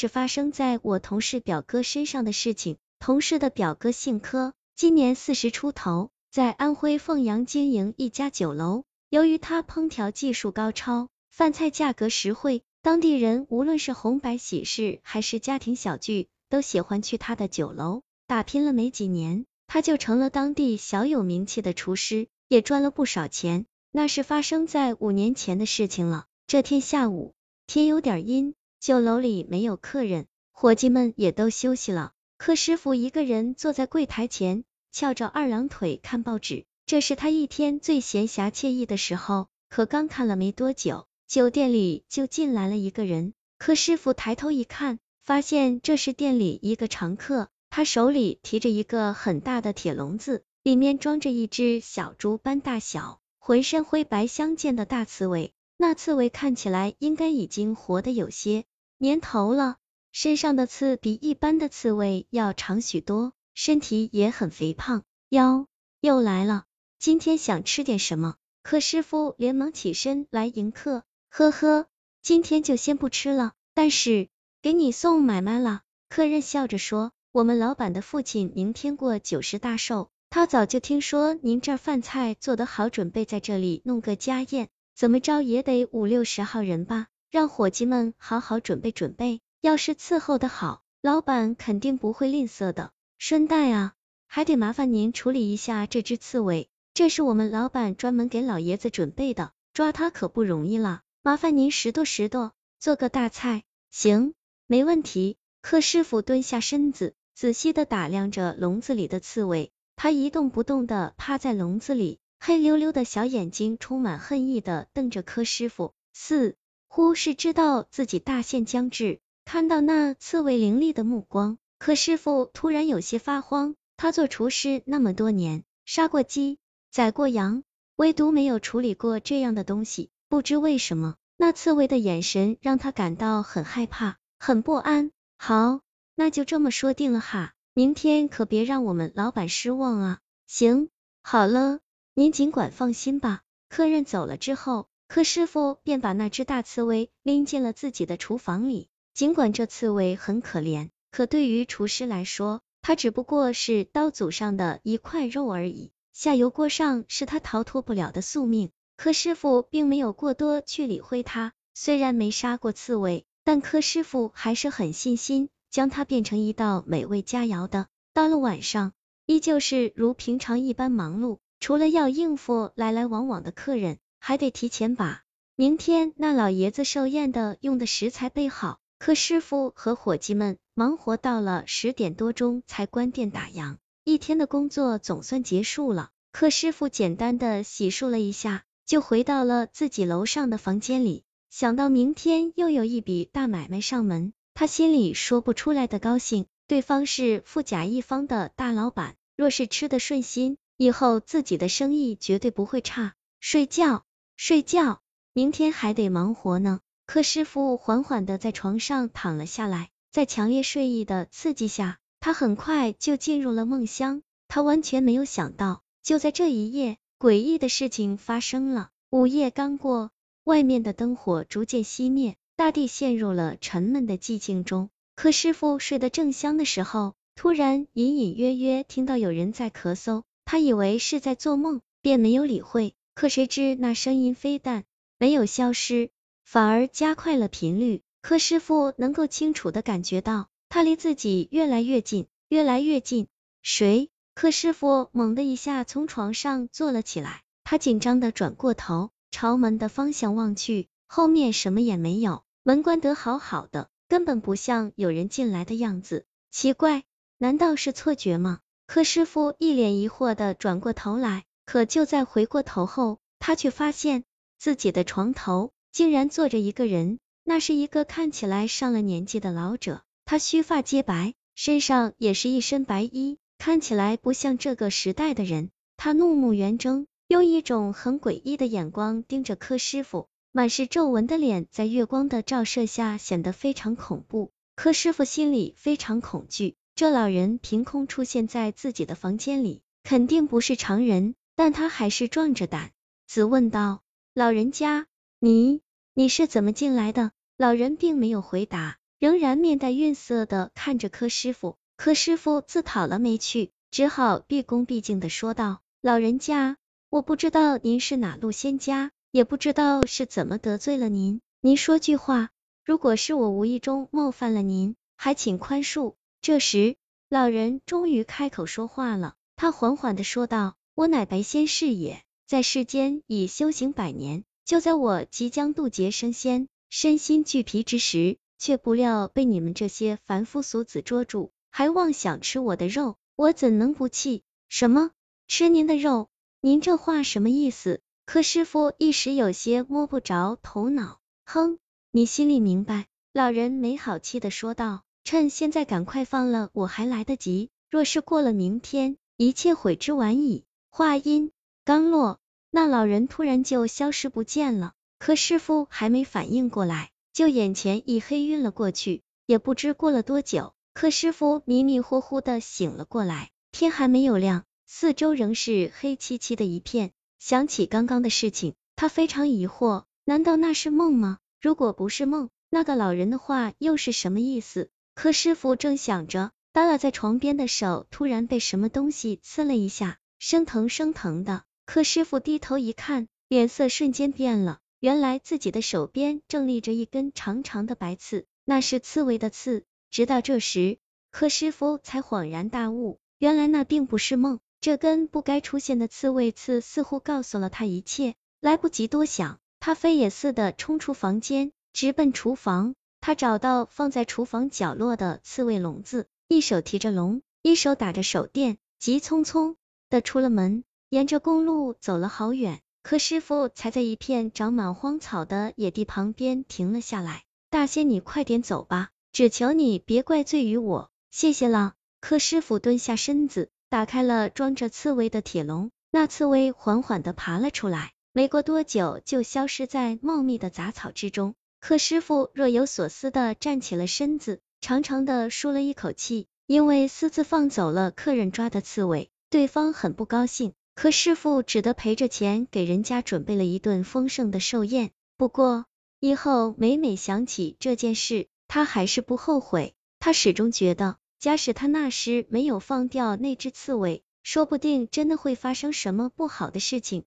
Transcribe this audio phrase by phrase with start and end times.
[0.00, 2.78] 是发生在我同事表哥身上的事情。
[2.98, 8.84] 同事的表哥姓柯，今年四十出头，在安徽凤阳经营一家酒楼。
[9.10, 18.00] 由于他烹调技术高超，饭菜价格实惠，当地人无论是红白喜事还是家庭小聚，都喜欢去他的酒楼。
[18.26, 23.66] 打拼了没几年，他就成了当地小有名气的厨师，也赚了不少钱。
[23.92, 26.24] 那是发生在五年前的事情了。
[26.46, 27.34] 这天下午，
[27.66, 32.12] 天有点阴，酒楼里没有客人，伙计们也都休息了。
[32.38, 39.48] 柯师傅一个人坐在柜台前，翘着二郎腿看报纸，这是他一天最闲暇惬意的时候。
[39.68, 43.34] 可刚看了没多久，酒店里就进来了一个人。
[43.58, 55.52] 柯师傅抬头一看，发现这是店里一个常客，他手里提着一个很大的铁笼子，里面装着一只小猪般大小、浑身灰白相间的大刺猬。
[55.76, 58.64] 那刺猬看起来应该已经活得有些
[59.02, 59.78] 年头了。
[60.12, 65.04] 身上的刺比一般的刺猬要长许多，身体也很肥胖。
[65.30, 65.68] 哟，
[66.02, 66.64] 又来了，
[66.98, 68.34] 今天想吃点什么？
[68.62, 71.04] 柯师傅连忙起身来迎客。
[71.30, 71.86] 呵呵，
[72.20, 74.28] 今天就先不吃了，但是
[74.60, 75.80] 给你送买卖了。
[76.10, 89.40] 客人笑着说，我们老板的父亲明天过九十大寿，他早就听说您这饭菜做得好，准备在这里弄个家宴，怎么着也得五六十号人吧，让伙计们好好准备准备。
[89.60, 92.92] 要是伺候的好，老板肯定不会吝啬的。
[93.18, 93.92] 顺带啊，
[94.26, 103.62] 还得麻烦您处理一下这只刺猬，这是我们老板专门给老爷子准备的，抓它可不容易了，麻烦您拾掇拾掇，做个大菜。
[103.90, 104.34] 行，
[104.66, 105.36] 没问题。
[105.62, 116.56] 柯师傅蹲下身子，仔细的打量着笼子里的刺猬，他一动不动的趴在笼子里，黑溜溜的小眼睛充满恨意的瞪着柯师傅，四
[116.92, 119.20] 乎是知道自己大限将至。
[119.44, 123.76] 看到那刺猬凌厉的目光，可师傅突然有些发慌。
[123.96, 126.58] 他做厨师那么多年，杀过鸡，
[126.90, 127.62] 宰过羊，
[127.94, 130.10] 唯独没有处理过这样的东西。
[130.28, 135.12] 不知为什么，那刺猬的眼神让他感到很害怕，很不安。
[135.38, 135.82] 好，
[136.16, 140.18] 那就这么说定了哈，明天可别让我们老板失望啊。
[140.48, 140.88] 行，
[141.22, 141.78] 好了，
[142.14, 143.42] 您尽管放心吧。
[143.68, 148.88] 客人走了之后，柯师傅便把那只大刺猬拎进了自己的厨房里。
[149.12, 158.70] 尽管这刺猬很可怜，可对于厨师来说，它只不过是刀俎上的一块肉而已，下油锅上是他逃脱不了的宿命。
[158.96, 167.88] 柯师傅并没有过多去理会它，虽然没杀过刺猬，但柯师傅还是很信心，将它变成一道美味佳肴的。
[168.14, 168.92] 到了晚上，
[169.26, 175.24] 依旧是如平常一般忙碌，除了要应付来来往往的客人，还得提前把
[175.56, 178.78] 明天那老爷子寿宴的用的食材备好。
[178.98, 186.10] 柯师傅和伙计们忙活到了十点多钟才关店打烊，一天的工作总算结束了。
[186.32, 191.24] 柯师傅简单的洗漱了一下，就回到了自己楼上的房间里。
[191.48, 196.46] 想到明天又有一笔大买卖上门，他心里说不出来的高兴。
[196.68, 203.14] 对方是富甲一方的大老板，若是吃得顺心，以后自己的生意绝对不会差。
[203.40, 204.04] 睡觉，
[204.42, 205.02] 睡觉，
[205.34, 206.80] 明天还得忙活呢。
[207.04, 214.22] 柯师傅缓缓的在床上躺了下来，在强烈睡意的刺激下，他很快就进入了梦乡。
[214.48, 218.88] 他完全没有想到，就在这一夜，诡异的事情发生了。
[219.10, 220.10] 午夜刚过，
[220.44, 224.88] 外面的灯火逐渐熄灭，大地陷入了沉闷的寂静中。
[225.16, 232.94] 柯师傅睡得正香的时候，突然隐隐约约听到有人在咳嗽，他以为是在做梦，便没有理会。
[233.20, 234.84] 可谁知那声音非但
[235.18, 236.08] 没有消失。
[236.42, 243.28] 反而加快了频率，柯师傅能够清楚的感觉到，他离自己越来越近，越来越近。
[243.60, 244.08] 谁？
[244.34, 256.24] 柯师傅猛的一下从床上坐了起来，他紧张的转过头，朝门的方向望去，后面什么也没有，门关得好好的，根本不像有人进来的样子。
[256.50, 257.04] 奇怪，
[257.36, 258.60] 难道是错觉吗？
[258.86, 264.24] 柯师傅一脸疑惑的转过头来，可就在回过头后，他却发现
[264.58, 265.70] 自己的床头。
[265.92, 275.70] 竟然坐着一个人，那是一个看起来上了年纪的老者，他须发皆白，身上也是一身白衣，看起来不像这个时代的人。
[275.96, 284.50] 他怒目圆睁，用一种很诡异的眼光盯着柯师傅，满是皱纹的脸在月光的照射下显得非常恐怖。
[284.74, 292.90] 柯师傅心里非常恐惧，这老人凭空出现在自己的房间里，肯定不是常人，但他还是壮着胆
[293.26, 294.00] 子问道
[294.32, 295.06] ：“老人家。”
[295.40, 295.82] 你
[296.14, 297.32] 你是怎么进来的？
[297.58, 301.76] 老人并没有回答，仍然面带愠色的看着柯师傅。
[301.98, 306.78] 柯师傅自讨了没趣，只好毕恭毕敬的说道：“老人家，
[307.10, 311.42] 我不知道您是哪路仙家，也不知道是怎么得罪了您。
[311.60, 312.48] 您说句话，
[312.86, 316.96] 如果是我无意中冒犯了您，还请宽恕。”这时，
[317.28, 334.42] 老人终于开口说话了，他缓缓的说道：“我乃白仙士也，在世间已修行百年，就在我即将渡劫升仙，身心俱疲之时，却不料被你们这些凡夫俗子捉住。”还妄想吃我的肉，我怎能不气？
[334.68, 335.10] 什么
[335.48, 336.28] 吃您的肉？
[336.60, 338.02] 您这话什么意思？
[338.26, 341.18] 柯师傅一时有些摸不着头脑。
[341.46, 341.78] 哼，
[342.10, 343.06] 你心里明白。
[343.32, 345.00] 老人没好气的说道。
[345.24, 350.64] 趁现在赶快放了我还来得及，若是过了明天，一切悔之晚矣。
[350.92, 351.52] 话音
[351.84, 354.92] 刚落，那老人突然就消失不见了。
[355.20, 359.22] 柯师傅还没反应过来，就眼前一黑，晕了过去。
[359.46, 360.74] 也不知过了多久。
[360.92, 367.12] 柯师傅迷迷糊糊的醒了过来，天还没有亮，四周仍是黑漆漆的一片。
[367.38, 371.38] 想起刚刚的事情，他非常疑惑，难道那是梦吗？
[371.60, 374.90] 如果不是梦，那个老人的话又是什么意思？
[375.14, 381.64] 柯师傅正想着，耷拉在床边的手突然被什么东西刺了一下，生疼生疼的。
[381.84, 389.84] 柯师傅低头一看，脸色瞬间变了，原来自己的手边正立着一根长长的白刺，那是刺猬的刺。
[390.10, 390.96] 直到这时，
[391.30, 398.34] 柯师傅才恍然大悟，原来那并不是梦，这根不该出现的刺猬刺似乎告诉了他一切。
[398.60, 402.94] 来不及多想，他飞也似的冲出房间，直奔厨房。
[403.20, 409.76] 他找到放在厨房角落的刺猬笼子，一手提着笼，一手打着手电，急匆匆
[410.10, 410.84] 的出了门。
[411.08, 417.44] 沿着公路走了好远，柯师傅才在一片长满荒草的野地旁边停了下来。
[417.70, 419.08] 大仙，你快点走吧。
[419.32, 421.94] 只求你别怪罪于我，谢谢了。
[422.20, 431.54] 柯师傅蹲下身子，打开了装着刺猬的铁笼，那刺猬缓缓的爬了出来，没过多久就消失在茂密的杂草之中。
[431.80, 445.10] 柯师傅若有所思的站起了身子，长长的舒了一口气，因为私自放走了客人抓的刺猬，对方很不高兴，可师傅只得赔着钱给人家准备了一顿丰盛的寿宴。
[445.36, 445.86] 不过
[446.20, 457.24] 以后每每想起这件事，他还是不后悔，他始终觉得，假使他那时没有放掉那只刺猬，说不定真的会发生什么不好的事情。